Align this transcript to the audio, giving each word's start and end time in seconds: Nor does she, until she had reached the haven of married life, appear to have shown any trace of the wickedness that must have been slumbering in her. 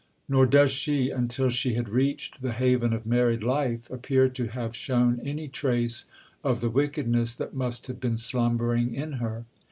Nor 0.27 0.47
does 0.47 0.71
she, 0.71 1.11
until 1.11 1.49
she 1.51 1.75
had 1.75 1.87
reached 1.87 2.41
the 2.41 2.53
haven 2.53 2.91
of 2.91 3.05
married 3.05 3.43
life, 3.43 3.87
appear 3.91 4.29
to 4.29 4.47
have 4.47 4.75
shown 4.75 5.19
any 5.23 5.47
trace 5.47 6.05
of 6.43 6.59
the 6.59 6.71
wickedness 6.71 7.35
that 7.35 7.53
must 7.53 7.85
have 7.85 7.99
been 7.99 8.17
slumbering 8.17 8.95
in 8.95 9.11
her. 9.21 9.45